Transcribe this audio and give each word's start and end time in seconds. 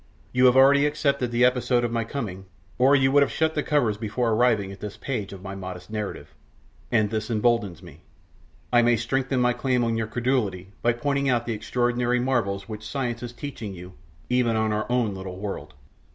You 0.33 0.47
have 0.47 0.55
already 0.57 0.87
accepted 0.87 1.29
the 1.29 1.45
episode 1.45 1.83
of 1.83 1.91
my 1.91 2.03
coming, 2.03 2.45
or 2.79 2.95
you 2.95 3.11
would 3.11 3.21
have 3.21 3.31
shut 3.31 3.53
the 3.53 3.61
covers 3.61 3.97
before 3.97 4.31
arriving 4.31 4.71
at 4.71 4.79
this 4.79 4.97
page 4.97 5.31
of 5.31 5.43
my 5.43 5.53
modest 5.53 5.91
narrative, 5.91 6.33
and 6.91 7.11
this 7.11 7.29
emboldens 7.29 7.83
me. 7.83 8.01
I 8.73 8.81
may 8.81 8.95
strengthen 8.95 9.39
my 9.39 9.53
claim 9.53 9.83
on 9.83 9.97
your 9.97 10.07
credulity 10.07 10.71
by 10.81 10.93
pointing 10.93 11.29
out 11.29 11.45
the 11.45 11.53
extraordinary 11.53 12.19
marvels 12.19 12.67
which 12.67 12.81
science 12.83 13.21
is 13.21 13.31
teaching 13.31 13.75
you 13.75 13.93
even 14.27 14.55
on 14.55 14.73
our 14.73 14.91
own 14.91 15.13
little 15.13 15.37
world. 15.37 15.75